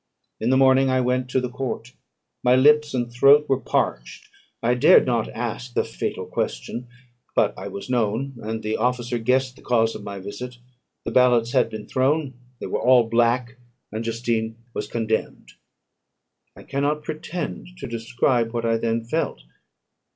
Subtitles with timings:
[0.39, 1.93] In the morning I went to the court;
[2.43, 4.29] my lips and throat were parched.
[4.63, 6.87] I dared not ask the fatal question;
[7.35, 10.57] but I was known, and the officer guessed the cause of my visit.
[11.05, 13.57] The ballots had been thrown; they were all black,
[13.91, 15.51] and Justine was condemned.
[16.55, 19.43] I cannot pretend to describe what I then felt.